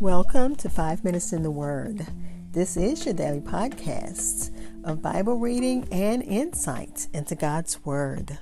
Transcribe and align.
Welcome 0.00 0.56
to 0.56 0.70
Five 0.70 1.04
Minutes 1.04 1.30
in 1.30 1.42
the 1.42 1.50
Word. 1.50 2.06
This 2.52 2.74
is 2.78 3.04
your 3.04 3.12
daily 3.12 3.42
podcast 3.42 4.50
of 4.82 5.02
Bible 5.02 5.36
reading 5.36 5.86
and 5.92 6.22
insight 6.22 7.06
into 7.12 7.34
God's 7.34 7.84
Word. 7.84 8.38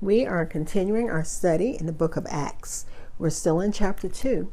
We 0.00 0.24
are 0.24 0.46
continuing 0.46 1.10
our 1.10 1.22
study 1.22 1.76
in 1.78 1.84
the 1.84 1.92
book 1.92 2.16
of 2.16 2.26
Acts. 2.30 2.86
We're 3.18 3.28
still 3.28 3.60
in 3.60 3.72
chapter 3.72 4.08
2, 4.08 4.50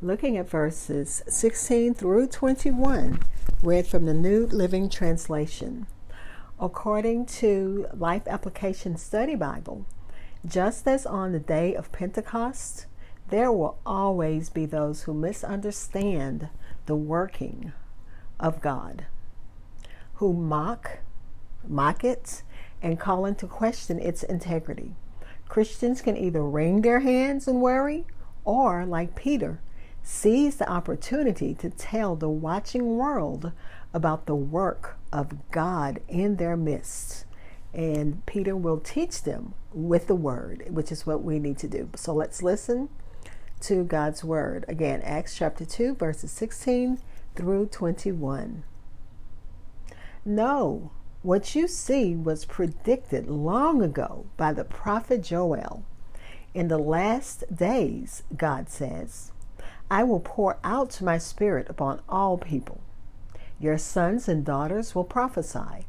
looking 0.00 0.38
at 0.38 0.48
verses 0.48 1.22
16 1.28 1.92
through 1.92 2.28
21, 2.28 3.20
read 3.62 3.86
from 3.86 4.06
the 4.06 4.14
New 4.14 4.46
Living 4.46 4.88
Translation. 4.88 5.86
According 6.58 7.26
to 7.26 7.86
Life 7.92 8.26
Application 8.26 8.96
Study 8.96 9.34
Bible, 9.34 9.84
just 10.46 10.86
as 10.86 11.06
on 11.06 11.32
the 11.32 11.40
day 11.40 11.74
of 11.74 11.92
Pentecost, 11.92 12.86
there 13.30 13.50
will 13.50 13.78
always 13.86 14.50
be 14.50 14.66
those 14.66 15.02
who 15.02 15.14
misunderstand 15.14 16.48
the 16.86 16.96
working 16.96 17.72
of 18.38 18.60
God, 18.60 19.06
who 20.14 20.34
mock, 20.34 20.98
mock 21.66 22.04
it, 22.04 22.42
and 22.82 23.00
call 23.00 23.24
into 23.24 23.46
question 23.46 23.98
its 23.98 24.22
integrity. 24.22 24.94
Christians 25.48 26.02
can 26.02 26.16
either 26.16 26.42
wring 26.42 26.82
their 26.82 27.00
hands 27.00 27.48
and 27.48 27.62
worry, 27.62 28.04
or, 28.44 28.84
like 28.84 29.14
Peter, 29.14 29.60
seize 30.02 30.56
the 30.56 30.70
opportunity 30.70 31.54
to 31.54 31.70
tell 31.70 32.14
the 32.14 32.28
watching 32.28 32.96
world 32.96 33.52
about 33.94 34.26
the 34.26 34.34
work 34.34 34.98
of 35.10 35.50
God 35.50 36.00
in 36.08 36.36
their 36.36 36.56
midst 36.56 37.23
and 37.74 38.24
Peter 38.24 38.56
will 38.56 38.78
teach 38.78 39.22
them 39.24 39.54
with 39.72 40.06
the 40.06 40.14
word, 40.14 40.64
which 40.70 40.92
is 40.92 41.06
what 41.06 41.22
we 41.24 41.38
need 41.40 41.58
to 41.58 41.68
do. 41.68 41.90
So 41.96 42.14
let's 42.14 42.42
listen 42.42 42.88
to 43.62 43.82
God's 43.82 44.22
word. 44.22 44.64
Again, 44.68 45.02
Acts 45.02 45.36
chapter 45.36 45.64
2, 45.64 45.96
verses 45.96 46.30
16 46.30 47.00
through 47.34 47.66
21. 47.66 48.62
No, 50.24 50.92
what 51.22 51.54
you 51.54 51.66
see 51.66 52.14
was 52.14 52.44
predicted 52.44 53.28
long 53.28 53.82
ago 53.82 54.26
by 54.36 54.52
the 54.52 54.64
prophet 54.64 55.22
Joel. 55.22 55.82
In 56.54 56.68
the 56.68 56.78
last 56.78 57.44
days, 57.54 58.22
God 58.36 58.70
says, 58.70 59.32
I 59.90 60.04
will 60.04 60.20
pour 60.20 60.58
out 60.62 61.02
my 61.02 61.18
spirit 61.18 61.68
upon 61.68 62.00
all 62.08 62.38
people. 62.38 62.80
Your 63.58 63.78
sons 63.78 64.28
and 64.28 64.44
daughters 64.44 64.94
will 64.94 65.04
prophesy. 65.04 65.86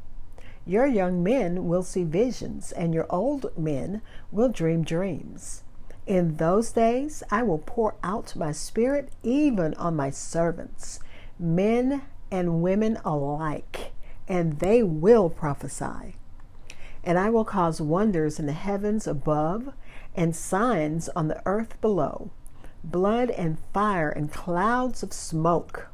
Your 0.65 0.87
young 0.87 1.21
men 1.21 1.67
will 1.67 1.83
see 1.83 2.03
visions, 2.03 2.71
and 2.71 2.93
your 2.93 3.05
old 3.09 3.55
men 3.57 4.01
will 4.31 4.49
dream 4.49 4.83
dreams. 4.83 5.63
In 6.07 6.37
those 6.37 6.71
days 6.71 7.23
I 7.29 7.43
will 7.43 7.59
pour 7.59 7.95
out 8.03 8.35
my 8.35 8.51
spirit 8.51 9.09
even 9.23 9.73
on 9.75 9.95
my 9.95 10.09
servants, 10.09 10.99
men 11.37 12.01
and 12.31 12.61
women 12.61 12.97
alike, 13.05 13.91
and 14.27 14.59
they 14.59 14.81
will 14.81 15.29
prophesy. 15.29 16.15
And 17.03 17.19
I 17.19 17.29
will 17.29 17.45
cause 17.45 17.79
wonders 17.79 18.39
in 18.39 18.47
the 18.47 18.53
heavens 18.53 19.05
above 19.05 19.71
and 20.15 20.35
signs 20.35 21.09
on 21.09 21.27
the 21.27 21.41
earth 21.45 21.79
below 21.81 22.31
blood 22.83 23.29
and 23.31 23.57
fire 23.73 24.09
and 24.09 24.31
clouds 24.31 25.03
of 25.03 25.11
smoke. 25.13 25.89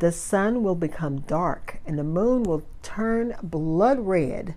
The 0.00 0.12
sun 0.12 0.62
will 0.62 0.76
become 0.76 1.20
dark 1.20 1.78
and 1.84 1.98
the 1.98 2.04
moon 2.04 2.42
will 2.44 2.62
turn 2.82 3.36
blood 3.42 3.98
red 4.00 4.54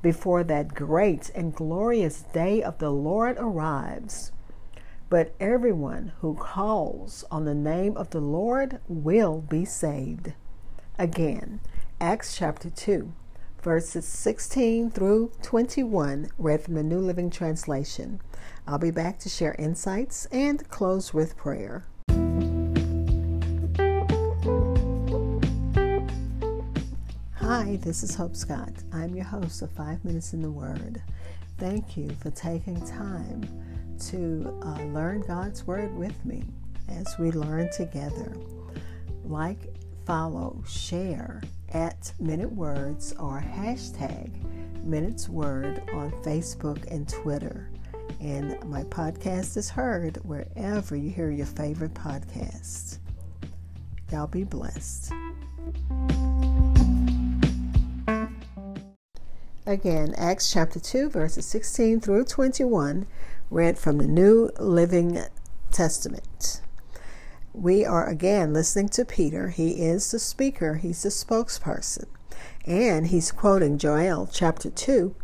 before 0.00 0.44
that 0.44 0.76
great 0.76 1.28
and 1.34 1.52
glorious 1.52 2.22
day 2.32 2.62
of 2.62 2.78
the 2.78 2.90
Lord 2.90 3.36
arrives. 3.36 4.30
But 5.08 5.34
everyone 5.40 6.12
who 6.20 6.34
calls 6.34 7.24
on 7.32 7.46
the 7.46 7.54
name 7.54 7.96
of 7.96 8.10
the 8.10 8.20
Lord 8.20 8.78
will 8.86 9.40
be 9.40 9.64
saved. 9.64 10.34
Again, 11.00 11.58
Acts 12.00 12.36
chapter 12.36 12.70
2, 12.70 13.12
verses 13.60 14.06
16 14.06 14.92
through 14.92 15.32
21, 15.42 16.30
read 16.38 16.62
from 16.62 16.74
the 16.74 16.84
New 16.84 17.00
Living 17.00 17.30
Translation. 17.30 18.20
I'll 18.68 18.78
be 18.78 18.92
back 18.92 19.18
to 19.20 19.28
share 19.28 19.56
insights 19.58 20.26
and 20.26 20.68
close 20.68 21.12
with 21.12 21.36
prayer. 21.36 21.86
Hi, 27.58 27.76
this 27.76 28.02
is 28.02 28.14
Hope 28.14 28.36
Scott. 28.36 28.74
I'm 28.92 29.14
your 29.14 29.24
host 29.24 29.62
of 29.62 29.72
Five 29.72 30.04
Minutes 30.04 30.34
in 30.34 30.42
the 30.42 30.50
Word. 30.50 31.00
Thank 31.56 31.96
you 31.96 32.10
for 32.20 32.30
taking 32.30 32.86
time 32.86 33.48
to 34.10 34.60
uh, 34.62 34.82
learn 34.92 35.22
God's 35.22 35.66
Word 35.66 35.96
with 35.96 36.22
me 36.26 36.44
as 36.90 37.16
we 37.18 37.32
learn 37.32 37.70
together. 37.72 38.36
Like, 39.24 39.74
follow, 40.04 40.62
share 40.68 41.40
at 41.72 42.12
Minute 42.20 42.52
Words 42.52 43.14
or 43.14 43.40
hashtag 43.40 44.30
Minutes 44.84 45.26
Word 45.26 45.82
on 45.94 46.10
Facebook 46.22 46.86
and 46.92 47.08
Twitter. 47.08 47.70
And 48.20 48.62
my 48.64 48.82
podcast 48.82 49.56
is 49.56 49.70
heard 49.70 50.18
wherever 50.24 50.94
you 50.94 51.08
hear 51.08 51.30
your 51.30 51.46
favorite 51.46 51.94
podcasts. 51.94 52.98
Y'all 54.12 54.26
be 54.26 54.44
blessed. 54.44 55.10
Again, 59.68 60.14
Acts 60.16 60.52
chapter 60.52 60.78
2, 60.78 61.10
verses 61.10 61.44
16 61.46 61.98
through 61.98 62.26
21, 62.26 63.04
read 63.50 63.76
from 63.76 63.98
the 63.98 64.06
New 64.06 64.48
Living 64.60 65.18
Testament. 65.72 66.60
We 67.52 67.84
are 67.84 68.08
again 68.08 68.52
listening 68.52 68.90
to 68.90 69.04
Peter. 69.04 69.48
He 69.48 69.70
is 69.84 70.08
the 70.12 70.20
speaker, 70.20 70.76
he's 70.76 71.02
the 71.02 71.08
spokesperson, 71.08 72.04
and 72.64 73.08
he's 73.08 73.32
quoting 73.32 73.76
Joel 73.76 74.28
chapter 74.32 74.70
2, 74.70 75.16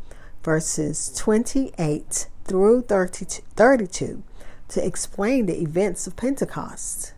verses 0.43 1.13
28 1.17 2.27
through 2.45 2.83
32 2.83 4.23
to 4.69 4.85
explain 4.85 5.47
the 5.47 5.61
events 5.61 6.09
of 6.09 6.17
Pentecost. 6.17 7.15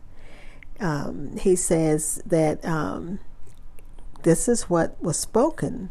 Um, 0.78 1.38
he 1.38 1.56
says 1.56 2.20
that 2.26 2.62
um, 2.66 3.18
this 4.24 4.46
is 4.46 4.64
what 4.64 5.02
was 5.02 5.18
spoken 5.18 5.90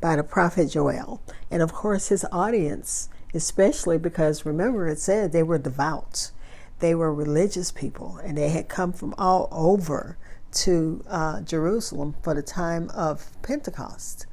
by 0.00 0.16
the 0.16 0.22
prophet 0.22 0.70
Joel. 0.70 1.20
And 1.50 1.62
of 1.62 1.72
course, 1.72 2.08
his 2.08 2.24
audience, 2.32 3.08
especially 3.34 3.98
because 3.98 4.46
remember, 4.46 4.88
it 4.88 4.98
said 4.98 5.32
they 5.32 5.42
were 5.42 5.58
devout, 5.58 6.30
they 6.78 6.94
were 6.94 7.14
religious 7.14 7.70
people, 7.70 8.18
and 8.24 8.38
they 8.38 8.48
had 8.48 8.68
come 8.68 8.92
from 8.92 9.14
all 9.18 9.48
over 9.52 10.16
to 10.52 11.04
uh, 11.08 11.40
Jerusalem 11.42 12.14
for 12.22 12.34
the 12.34 12.42
time 12.42 12.90
of 12.90 13.30
Pentecost. 13.42 14.26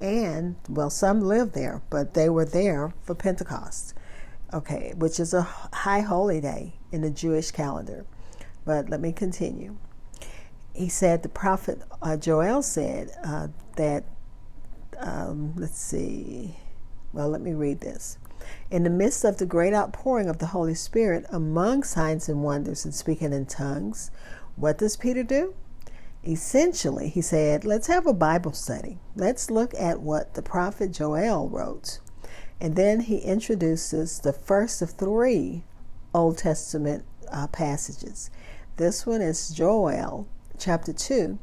And, 0.00 0.56
well, 0.68 0.90
some 0.90 1.20
lived 1.20 1.54
there, 1.54 1.82
but 1.88 2.14
they 2.14 2.28
were 2.28 2.44
there 2.44 2.92
for 3.02 3.14
Pentecost, 3.14 3.94
okay, 4.52 4.94
which 4.96 5.20
is 5.20 5.32
a 5.32 5.42
high 5.42 6.00
holy 6.00 6.40
day 6.40 6.74
in 6.90 7.02
the 7.02 7.10
Jewish 7.10 7.52
calendar. 7.52 8.04
But 8.64 8.90
let 8.90 9.00
me 9.00 9.12
continue. 9.12 9.76
He 10.74 10.88
said, 10.88 11.22
the 11.22 11.28
prophet 11.28 11.82
uh, 12.00 12.16
Joel 12.16 12.62
said 12.62 13.10
uh, 13.22 13.48
that 13.76 14.04
um, 14.98 15.54
let's 15.56 15.80
see. 15.80 16.56
Well, 17.12 17.28
let 17.28 17.40
me 17.40 17.52
read 17.52 17.80
this. 17.80 18.18
In 18.70 18.82
the 18.82 18.90
midst 18.90 19.24
of 19.24 19.36
the 19.36 19.46
great 19.46 19.74
outpouring 19.74 20.28
of 20.28 20.38
the 20.38 20.46
Holy 20.46 20.74
Spirit, 20.74 21.26
among 21.30 21.84
signs 21.84 22.28
and 22.28 22.42
wonders 22.42 22.84
and 22.84 22.94
speaking 22.94 23.32
in 23.32 23.46
tongues, 23.46 24.10
what 24.56 24.78
does 24.78 24.96
Peter 24.96 25.22
do? 25.22 25.54
Essentially, 26.26 27.08
he 27.08 27.20
said, 27.20 27.64
let's 27.64 27.88
have 27.88 28.06
a 28.06 28.12
Bible 28.12 28.52
study. 28.52 28.98
Let's 29.16 29.50
look 29.50 29.74
at 29.74 30.00
what 30.00 30.34
the 30.34 30.42
prophet 30.42 30.92
Joel 30.92 31.48
wrote. 31.48 31.98
And 32.60 32.76
then 32.76 33.00
he 33.00 33.18
introduces 33.18 34.20
the 34.20 34.32
first 34.32 34.82
of 34.82 34.90
three 34.90 35.64
Old 36.14 36.38
Testament 36.38 37.04
uh, 37.32 37.48
passages. 37.48 38.30
This 38.76 39.04
one 39.04 39.20
is 39.20 39.50
Joel 39.50 40.28
chapter 40.58 40.92
2, 40.92 41.38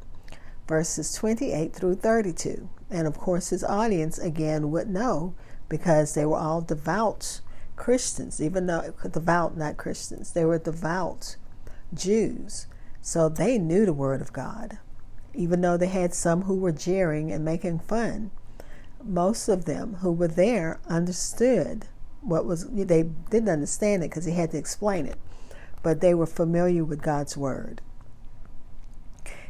verses 0.66 1.12
28 1.12 1.74
through 1.74 1.96
32. 1.96 2.68
And 2.90 3.06
of 3.06 3.18
course, 3.18 3.50
his 3.50 3.62
audience 3.62 4.18
again 4.18 4.70
would 4.70 4.88
know 4.88 5.34
because 5.68 6.14
they 6.14 6.26
were 6.26 6.38
all 6.38 6.60
devout 6.60 7.40
Christians, 7.76 8.42
even 8.42 8.66
though 8.66 8.92
devout, 9.10 9.56
not 9.56 9.76
Christians, 9.76 10.32
they 10.32 10.44
were 10.44 10.58
devout 10.58 11.36
Jews. 11.94 12.66
So 13.00 13.28
they 13.28 13.58
knew 13.58 13.86
the 13.86 13.92
Word 13.92 14.20
of 14.20 14.32
God, 14.32 14.78
even 15.32 15.62
though 15.62 15.76
they 15.76 15.86
had 15.86 16.12
some 16.12 16.42
who 16.42 16.56
were 16.56 16.72
jeering 16.72 17.32
and 17.32 17.44
making 17.44 17.78
fun. 17.78 18.30
Most 19.02 19.48
of 19.48 19.64
them 19.64 19.94
who 20.00 20.12
were 20.12 20.28
there 20.28 20.78
understood 20.86 21.86
what 22.20 22.44
was, 22.44 22.68
they 22.68 23.04
didn't 23.30 23.48
understand 23.48 24.02
it 24.02 24.10
because 24.10 24.26
he 24.26 24.32
had 24.32 24.50
to 24.50 24.58
explain 24.58 25.06
it, 25.06 25.16
but 25.82 26.00
they 26.00 26.12
were 26.12 26.26
familiar 26.26 26.84
with 26.84 27.00
God's 27.00 27.36
Word. 27.36 27.80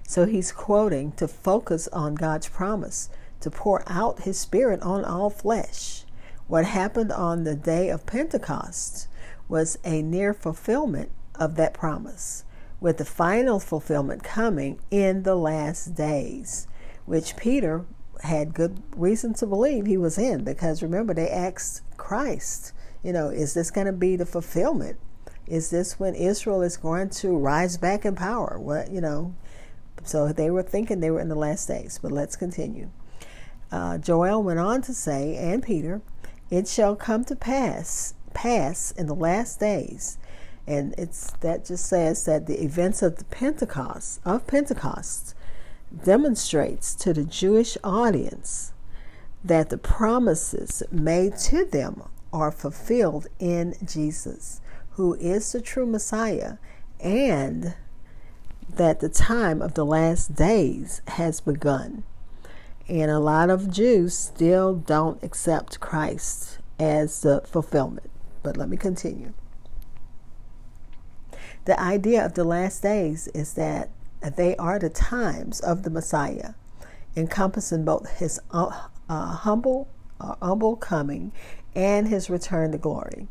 So 0.06 0.26
he's 0.26 0.52
quoting 0.52 1.12
to 1.12 1.26
focus 1.26 1.88
on 1.88 2.14
God's 2.14 2.48
promise 2.48 3.08
to 3.40 3.50
pour 3.50 3.82
out 3.86 4.22
his 4.22 4.38
spirit 4.38 4.82
on 4.82 5.04
all 5.04 5.30
flesh. 5.30 6.04
What 6.46 6.64
happened 6.64 7.12
on 7.12 7.44
the 7.44 7.54
day 7.54 7.88
of 7.90 8.06
Pentecost 8.06 9.08
was 9.48 9.78
a 9.84 10.02
near 10.02 10.34
fulfillment 10.34 11.10
of 11.34 11.56
that 11.56 11.74
promise, 11.74 12.44
with 12.80 12.98
the 12.98 13.04
final 13.04 13.58
fulfillment 13.60 14.22
coming 14.22 14.78
in 14.90 15.22
the 15.22 15.34
last 15.34 15.94
days, 15.94 16.66
which 17.06 17.36
Peter 17.36 17.84
had 18.22 18.54
good 18.54 18.82
reason 18.94 19.32
to 19.34 19.46
believe 19.46 19.86
he 19.86 19.96
was 19.96 20.18
in 20.18 20.44
because 20.44 20.82
remember 20.82 21.14
they 21.14 21.28
asked 21.28 21.82
Christ, 21.96 22.72
you 23.02 23.12
know, 23.12 23.28
is 23.28 23.54
this 23.54 23.70
going 23.70 23.86
to 23.86 23.92
be 23.92 24.16
the 24.16 24.26
fulfillment? 24.26 24.98
Is 25.46 25.70
this 25.70 25.98
when 25.98 26.14
Israel 26.14 26.62
is 26.62 26.76
going 26.76 27.10
to 27.10 27.36
rise 27.36 27.76
back 27.76 28.04
in 28.04 28.14
power? 28.14 28.58
What, 28.58 28.90
you 28.90 29.00
know, 29.00 29.34
so 30.04 30.32
they 30.32 30.50
were 30.50 30.62
thinking 30.62 31.00
they 31.00 31.10
were 31.10 31.20
in 31.20 31.28
the 31.28 31.34
last 31.34 31.66
days, 31.66 31.98
but 32.00 32.12
let's 32.12 32.36
continue. 32.36 32.90
Uh, 33.72 33.98
Joel 33.98 34.42
went 34.42 34.58
on 34.58 34.82
to 34.82 34.94
say, 34.94 35.36
and 35.36 35.62
Peter, 35.62 36.02
it 36.50 36.66
shall 36.66 36.96
come 36.96 37.24
to 37.24 37.36
pass, 37.36 38.14
pass 38.34 38.90
in 38.92 39.06
the 39.06 39.14
last 39.14 39.60
days. 39.60 40.18
And 40.66 40.94
it's 40.98 41.32
that 41.40 41.64
just 41.64 41.86
says 41.86 42.24
that 42.24 42.46
the 42.46 42.62
events 42.62 43.02
of 43.02 43.16
the 43.16 43.24
Pentecost 43.24 44.20
of 44.24 44.46
Pentecost 44.46 45.34
demonstrates 46.04 46.94
to 46.96 47.12
the 47.12 47.24
Jewish 47.24 47.76
audience 47.82 48.72
that 49.42 49.70
the 49.70 49.78
promises 49.78 50.82
made 50.90 51.36
to 51.38 51.64
them 51.64 52.02
are 52.32 52.52
fulfilled 52.52 53.26
in 53.38 53.74
Jesus, 53.84 54.60
who 54.90 55.14
is 55.14 55.50
the 55.52 55.60
true 55.60 55.86
Messiah, 55.86 56.58
and 57.00 57.74
that 58.68 59.00
the 59.00 59.08
time 59.08 59.60
of 59.62 59.74
the 59.74 59.84
last 59.84 60.34
days 60.34 61.02
has 61.08 61.40
begun. 61.40 62.04
And 62.90 63.08
a 63.08 63.20
lot 63.20 63.50
of 63.50 63.70
Jews 63.70 64.18
still 64.18 64.74
don't 64.74 65.22
accept 65.22 65.78
Christ 65.78 66.58
as 66.76 67.20
the 67.20 67.40
fulfillment. 67.46 68.10
But 68.42 68.56
let 68.56 68.68
me 68.68 68.76
continue. 68.76 69.32
The 71.66 71.78
idea 71.80 72.26
of 72.26 72.34
the 72.34 72.42
last 72.42 72.82
days 72.82 73.28
is 73.28 73.54
that 73.54 73.90
they 74.34 74.56
are 74.56 74.80
the 74.80 74.90
times 74.90 75.60
of 75.60 75.84
the 75.84 75.90
Messiah, 75.90 76.54
encompassing 77.14 77.84
both 77.84 78.10
his 78.18 78.40
uh, 78.50 78.88
uh, 79.08 79.26
humble, 79.36 79.86
uh, 80.20 80.34
humble 80.42 80.74
coming 80.74 81.30
and 81.76 82.08
his 82.08 82.28
return 82.28 82.72
to 82.72 82.78
glory. 82.78 83.28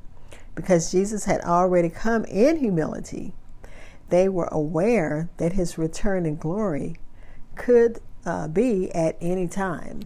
Because 0.55 0.89
Jesus 0.89 1.25
had 1.25 1.41
already 1.41 1.89
come 1.89 2.23
in 2.25 2.59
humility, 2.59 3.33
they 4.07 4.29
were 4.29 4.47
aware 4.53 5.29
that 5.35 5.51
his 5.51 5.77
return 5.77 6.25
in 6.25 6.38
glory 6.38 6.95
could 7.55 8.00
uh, 8.25 8.48
be 8.48 8.92
at 8.94 9.18
any 9.21 9.48
time. 9.48 10.01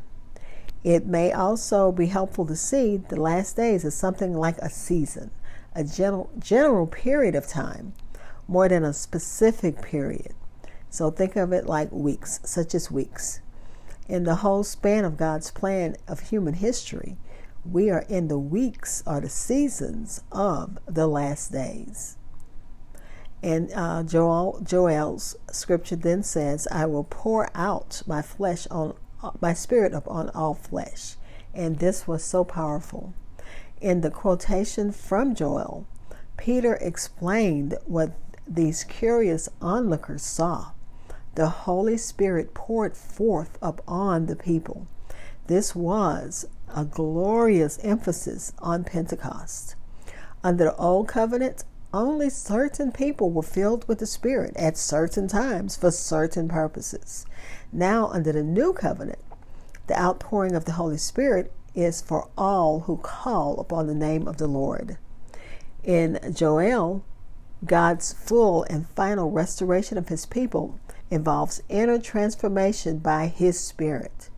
It 0.83 1.06
may 1.06 1.31
also 1.31 1.92
be 1.92 2.07
helpful 2.07 2.45
to 2.45 2.56
see 2.56 2.98
the 2.98 3.19
last 3.19 3.56
days 3.56 3.86
as 3.86 3.95
something 3.95 4.33
like 4.33 4.57
a 4.57 4.69
season, 4.69 5.31
a 5.74 5.83
general, 5.83 6.30
general 6.38 6.88
period 6.88 7.36
of 7.36 7.48
time, 7.48 7.94
more 8.48 8.68
than 8.68 8.83
a 8.83 8.94
specific 8.94 9.81
period. 9.81 10.33
So 10.89 11.10
think 11.10 11.36
of 11.36 11.54
it 11.54 11.65
like 11.65 11.92
weeks, 11.92 12.39
such 12.44 12.75
as 12.75 12.92
weeks. 12.92 13.39
In 14.10 14.25
the 14.25 14.36
whole 14.36 14.63
span 14.63 15.06
of 15.06 15.18
God's 15.18 15.51
plan 15.51 15.95
of 16.07 16.19
human 16.19 16.56
history, 16.56 17.18
we 17.63 17.89
are 17.89 18.06
in 18.09 18.27
the 18.27 18.38
weeks 18.38 19.01
or 19.07 19.21
the 19.21 19.30
seasons 19.30 20.21
of 20.31 20.77
the 20.86 21.07
last 21.07 21.54
days. 21.54 22.18
And 23.44 23.72
uh, 23.75 24.04
Joel, 24.04 24.62
Joel's 24.63 25.36
scripture 25.51 25.98
then 25.98 26.24
says, 26.24 26.66
I 26.72 26.86
will 26.86 27.04
pour 27.04 27.50
out 27.54 28.01
my 28.07 28.22
flesh 28.22 28.66
on 28.72 28.95
my 29.42 29.54
spirit 29.54 29.94
upon 29.94 30.30
all 30.30 30.54
flesh. 30.54 31.18
And 31.54 31.80
this 31.80 32.07
was 32.07 32.24
so 32.24 32.45
powerful. 32.45 33.13
In 33.81 34.00
the 34.00 34.10
quotation 34.10 34.94
from 34.94 35.36
Joel, 35.36 35.86
Peter 36.38 36.75
explained 36.75 37.78
what 37.86 38.13
these 38.48 38.86
curious 38.86 39.50
onlookers 39.62 40.24
saw 40.24 40.72
the 41.36 41.50
Holy 41.50 41.98
Spirit 41.98 42.54
poured 42.54 42.95
forth 42.95 43.57
upon 43.62 44.28
the 44.28 44.36
people. 44.36 44.88
This 45.48 45.75
was 45.75 46.45
a 46.74 46.86
glorious 46.86 47.80
emphasis 47.84 48.54
on 48.60 48.84
Pentecost. 48.84 49.75
Under 50.44 50.66
the 50.66 50.75
Old 50.75 51.07
Covenant, 51.07 51.63
only 51.94 52.30
certain 52.30 52.92
people 52.92 53.30
were 53.30 53.44
filled 53.44 53.88
with 53.88 54.00
the 54.00 54.06
Spirit 54.06 54.56
at 54.57 54.78
certain 54.78 55.28
times 55.28 55.75
for 55.75 55.92
certain 55.92 56.48
purposes. 56.48 57.25
Now, 57.72 58.07
under 58.07 58.31
the 58.31 58.44
New 58.44 58.74
Covenant, 58.74 59.19
the 59.88 60.00
outpouring 60.00 60.56
of 60.56 60.66
the 60.66 60.74
Holy 60.74 60.98
Spirit 60.98 61.54
is 61.75 62.01
for 62.01 62.30
all 62.38 62.81
who 62.81 62.98
call 62.98 63.60
upon 63.60 63.88
the 63.88 63.95
name 63.95 64.28
of 64.28 64.38
the 64.38 64.48
Lord. 64.48 64.98
In 65.84 66.19
Joel, 66.34 67.04
God's 67.66 68.13
full 68.13 68.63
and 68.63 68.88
final 68.90 69.31
restoration 69.31 69.98
of 69.98 70.10
his 70.10 70.25
people 70.25 70.80
involves 71.13 71.62
inner 71.69 72.00
transformation 72.00 72.98
by 72.98 73.28
His 73.28 73.60
Spirit. 73.60 74.30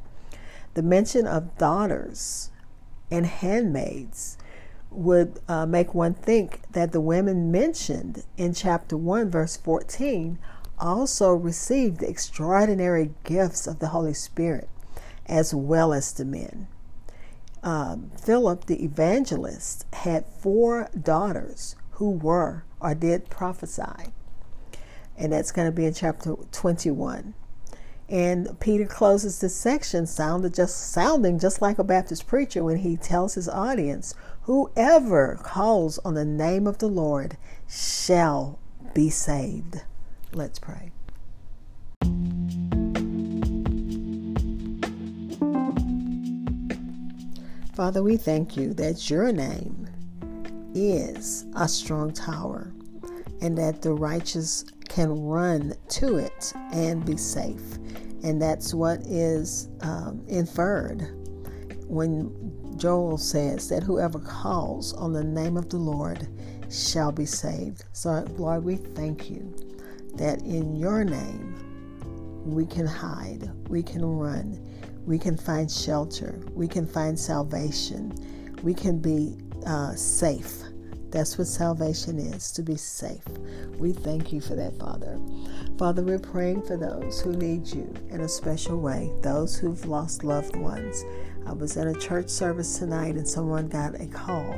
The 0.74 0.84
mention 0.84 1.25
of 1.25 1.57
daughters 1.57 2.52
and 3.10 3.25
handmaids 3.25 4.38
would 4.97 5.39
uh, 5.47 5.65
make 5.65 5.94
one 5.94 6.13
think 6.13 6.62
that 6.71 6.92
the 6.92 7.01
women 7.01 7.51
mentioned 7.51 8.24
in 8.38 8.53
chapter 8.53 8.97
1, 8.97 9.30
verse 9.30 9.57
14, 9.57 10.39
also 10.77 11.33
received 11.33 12.03
extraordinary 12.03 13.12
gifts 13.24 13.68
of 13.68 13.80
the 13.80 13.89
Holy 13.89 14.13
Spirit 14.13 14.69
as 15.25 15.53
well 15.53 15.94
as 15.94 16.13
the 16.13 16.25
men. 16.25 16.68
Um, 17.63 18.12
Philip 18.21 18.65
the 18.65 18.83
evangelist 18.83 19.86
had 19.94 20.25
four 20.25 20.89
daughters 21.00 21.75
who 21.92 22.12
were 22.12 22.63
or 22.80 22.94
did 22.94 23.30
prophesy 23.30 24.13
and 25.18 25.31
that's 25.31 25.51
going 25.51 25.68
to 25.68 25.71
be 25.71 25.86
in 25.86 25.94
chapter 25.94 26.36
21. 26.51 27.33
And 28.07 28.60
Peter 28.60 28.86
closes 28.86 29.40
this 29.40 29.56
section 29.56 30.06
sounded 30.06 30.54
just 30.54 30.92
sounding 30.92 31.40
just 31.40 31.62
like 31.62 31.80
a 31.80 31.84
Baptist 31.84 32.28
preacher 32.28 32.63
when 32.63 32.78
he 32.78 32.98
tells 32.98 33.34
his 33.34 33.50
audience, 33.50 34.13
whoever 34.44 35.40
calls 35.42 35.98
on 36.06 36.13
the 36.13 36.25
name 36.25 36.68
of 36.68 36.78
the 36.78 36.88
Lord 36.88 37.38
shall 37.68 38.60
be 38.94 39.10
saved. 39.10 39.81
Let's 40.34 40.60
pray. 40.60 40.92
Father, 47.74 48.04
we 48.04 48.16
thank 48.16 48.56
you 48.56 48.74
that 48.75 49.10
your 49.10 49.31
name 49.34 49.88
is 50.74 51.46
a 51.56 51.68
strong 51.68 52.13
tower 52.13 52.72
and 53.42 53.57
that 53.57 53.81
the 53.81 53.92
righteous 53.92 54.64
can 54.95 55.11
run 55.25 55.73
to 55.90 56.16
it 56.16 56.54
and 56.71 57.06
be 57.06 57.18
safe. 57.18 57.75
And 58.23 58.42
that's 58.42 58.73
what 58.73 59.02
is 59.02 59.68
um, 59.81 60.23
inferred 60.30 61.02
when 61.90 62.31
Joel 62.78 63.18
says 63.18 63.68
that 63.68 63.83
whoever 63.83 64.19
calls 64.19 64.94
on 64.94 65.11
the 65.11 65.23
name 65.23 65.57
of 65.57 65.69
the 65.69 65.78
Lord 65.78 66.30
shall 66.71 67.11
be 67.11 67.25
saved. 67.25 67.83
So, 67.92 68.25
Lord, 68.37 68.64
we 68.64 68.78
thank 68.78 69.30
you 69.30 69.54
that 70.16 70.42
in 70.44 70.78
your 70.78 71.04
name 71.04 72.45
we 72.45 72.66
can 72.66 72.85
hide, 72.85 73.52
we 73.68 73.83
can 73.83 74.06
run, 74.06 74.66
we 75.06 75.19
can 75.19 75.35
find 75.35 75.69
shelter, 75.69 76.40
we 76.54 76.69
can 76.69 76.87
find 76.87 77.19
salvation, 77.19 78.14
we 78.64 78.73
can 78.73 78.99
be 78.99 79.37
uh, 79.66 79.94
safe 79.94 80.65
that's 81.12 81.38
what 81.38 81.47
salvation 81.47 82.19
is 82.19 82.52
to 82.52 82.62
be 82.62 82.76
safe. 82.76 83.24
We 83.78 83.94
thank 83.94 84.33
you 84.33 84.42
for 84.42 84.56
that, 84.56 84.78
Father. 84.78 85.19
Father, 85.78 86.04
we're 86.04 86.19
praying 86.19 86.64
for 86.64 86.78
those 86.78 87.21
who 87.21 87.31
need 87.33 87.68
you 87.68 87.94
in 88.09 88.21
a 88.21 88.28
special 88.28 88.78
way, 88.78 89.12
those 89.21 89.57
who've 89.57 89.85
lost 89.85 90.24
loved 90.24 90.56
ones. 90.56 91.04
I 91.45 91.54
was 91.54 91.78
at 91.78 91.88
a 91.88 91.94
church 91.94 92.30
service 92.30 92.80
tonight 92.80 93.16
and 93.16 93.28
someone 93.28 93.68
got 93.68 94.00
a 94.00 94.07
call 94.07 94.56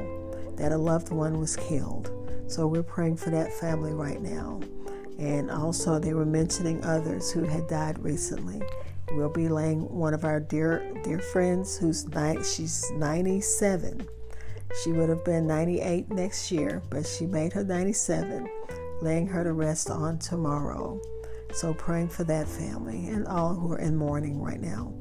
that 0.56 0.72
a 0.72 0.78
loved 0.78 1.12
one 1.12 1.40
was 1.40 1.56
killed. 1.56 2.12
So 2.48 2.66
we're 2.66 2.84
praying 2.84 3.18
for 3.18 3.30
that 3.32 3.54
family 3.54 3.94
right 3.94 4.22
now. 4.22 4.62
And 5.20 5.52
also, 5.52 6.00
they 6.00 6.14
were 6.14 6.26
mentioning 6.26 6.84
others 6.84 7.32
who 7.32 7.44
had 7.44 7.68
died 7.68 8.00
recently. 8.00 8.62
We'll 9.12 9.30
be 9.30 9.50
laying 9.50 9.82
one 9.90 10.14
of 10.14 10.26
our 10.26 10.40
dear 10.40 10.92
dear 11.04 11.20
friends 11.20 11.78
who's 11.78 12.08
ni- 12.08 12.44
she's 12.44 12.90
97 12.92 14.08
she 14.84 14.92
would 14.92 15.10
have 15.10 15.24
been 15.24 15.48
98 15.48 16.10
next 16.12 16.52
year, 16.52 16.82
but 16.90 17.06
she 17.06 17.26
made 17.26 17.54
her 17.54 17.64
97, 17.64 18.50
laying 19.02 19.28
her 19.28 19.44
to 19.44 19.54
rest 19.54 19.90
on 19.90 20.20
tomorrow. 20.20 21.00
So, 21.54 21.74
praying 21.74 22.10
for 22.10 22.24
that 22.26 22.48
family 22.48 23.08
and 23.08 23.26
all 23.28 23.56
who 23.56 23.72
are 23.74 23.80
in 23.80 23.96
mourning 23.96 24.42
right 24.42 24.60
now. 24.60 24.94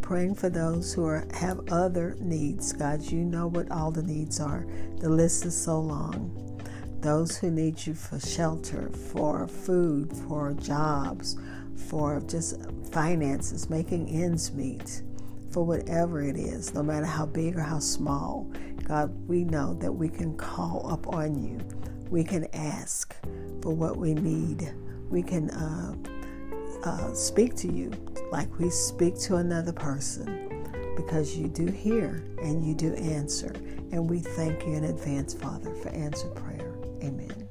Praying 0.00 0.34
for 0.34 0.50
those 0.50 0.92
who 0.92 1.04
are, 1.04 1.26
have 1.32 1.60
other 1.70 2.16
needs. 2.20 2.72
God, 2.72 3.02
you 3.02 3.20
know 3.20 3.46
what 3.46 3.70
all 3.70 3.90
the 3.90 4.02
needs 4.02 4.40
are. 4.40 4.66
The 4.98 5.08
list 5.08 5.46
is 5.46 5.56
so 5.56 5.80
long. 5.80 6.60
Those 7.00 7.36
who 7.36 7.50
need 7.50 7.86
you 7.86 7.94
for 7.94 8.20
shelter, 8.20 8.90
for 8.90 9.48
food, 9.48 10.12
for 10.12 10.52
jobs, 10.54 11.36
for 11.88 12.20
just 12.20 12.60
finances, 12.92 13.70
making 13.70 14.08
ends 14.08 14.52
meet, 14.52 15.02
for 15.50 15.64
whatever 15.64 16.22
it 16.22 16.36
is, 16.36 16.74
no 16.74 16.82
matter 16.82 17.06
how 17.06 17.26
big 17.26 17.56
or 17.56 17.62
how 17.62 17.78
small. 17.78 18.50
God, 18.84 19.12
we 19.28 19.44
know 19.44 19.74
that 19.74 19.92
we 19.92 20.08
can 20.08 20.36
call 20.36 20.90
upon 20.92 21.42
you. 21.42 21.58
We 22.10 22.24
can 22.24 22.46
ask 22.52 23.14
for 23.62 23.74
what 23.74 23.96
we 23.96 24.14
need. 24.14 24.72
We 25.08 25.22
can 25.22 25.50
uh, 25.50 25.94
uh, 26.84 27.14
speak 27.14 27.54
to 27.56 27.72
you 27.72 27.90
like 28.30 28.58
we 28.58 28.70
speak 28.70 29.18
to 29.20 29.36
another 29.36 29.72
person 29.72 30.42
because 30.96 31.36
you 31.36 31.48
do 31.48 31.66
hear 31.66 32.24
and 32.42 32.66
you 32.66 32.74
do 32.74 32.94
answer. 32.94 33.52
And 33.92 34.08
we 34.08 34.20
thank 34.20 34.66
you 34.66 34.74
in 34.74 34.84
advance, 34.84 35.34
Father, 35.34 35.74
for 35.76 35.88
answered 35.90 36.34
prayer. 36.34 36.72
Amen. 37.02 37.48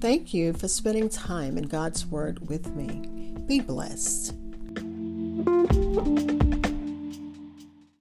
Thank 0.00 0.32
you 0.32 0.54
for 0.54 0.66
spending 0.66 1.10
time 1.10 1.58
in 1.58 1.64
God's 1.64 2.06
Word 2.06 2.48
with 2.48 2.74
me. 2.74 3.36
Be 3.46 3.60
blessed. 3.60 4.34